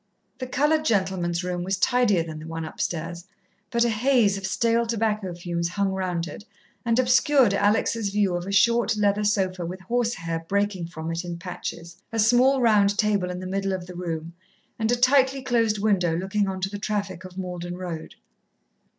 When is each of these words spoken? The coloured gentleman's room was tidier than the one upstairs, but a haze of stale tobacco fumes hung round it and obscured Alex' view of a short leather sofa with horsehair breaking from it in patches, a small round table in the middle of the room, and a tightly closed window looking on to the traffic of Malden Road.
The 0.39 0.47
coloured 0.47 0.83
gentleman's 0.83 1.43
room 1.43 1.63
was 1.63 1.77
tidier 1.77 2.23
than 2.23 2.39
the 2.39 2.47
one 2.47 2.65
upstairs, 2.65 3.27
but 3.69 3.83
a 3.85 3.89
haze 3.89 4.35
of 4.35 4.47
stale 4.47 4.87
tobacco 4.87 5.35
fumes 5.35 5.69
hung 5.69 5.89
round 5.91 6.25
it 6.27 6.43
and 6.83 6.97
obscured 6.97 7.53
Alex' 7.53 8.09
view 8.09 8.35
of 8.35 8.47
a 8.47 8.51
short 8.51 8.97
leather 8.97 9.23
sofa 9.23 9.63
with 9.63 9.79
horsehair 9.81 10.43
breaking 10.47 10.87
from 10.87 11.11
it 11.11 11.23
in 11.23 11.37
patches, 11.37 12.01
a 12.11 12.17
small 12.17 12.61
round 12.61 12.97
table 12.97 13.29
in 13.29 13.39
the 13.41 13.45
middle 13.45 13.73
of 13.73 13.85
the 13.85 13.93
room, 13.95 14.33
and 14.79 14.91
a 14.91 14.95
tightly 14.95 15.43
closed 15.43 15.77
window 15.77 16.17
looking 16.17 16.47
on 16.47 16.61
to 16.61 16.69
the 16.69 16.79
traffic 16.79 17.23
of 17.23 17.37
Malden 17.37 17.77
Road. 17.77 18.15